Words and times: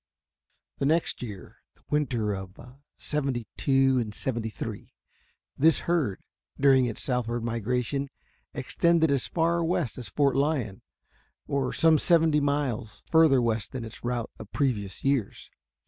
The 0.79 0.87
next 0.87 1.21
year 1.21 1.57
the 1.75 1.83
winter 1.91 2.33
of 2.33 2.59
'72 2.97 3.99
and 3.99 4.15
'73 4.15 4.95
this 5.55 5.81
herd, 5.81 6.23
during 6.59 6.87
its 6.87 7.03
southward 7.03 7.43
migration, 7.43 8.09
extended 8.51 9.11
as 9.11 9.27
far 9.27 9.63
west 9.63 9.99
as 9.99 10.07
Fort 10.09 10.35
Lyon, 10.35 10.81
or 11.45 11.71
some 11.71 11.99
seventy 11.99 12.39
miles 12.39 13.03
farther 13.11 13.43
west 13.43 13.73
than 13.73 13.85
its 13.85 14.03
route 14.03 14.31
of 14.39 14.51
previous 14.51 15.03
years. 15.03 15.51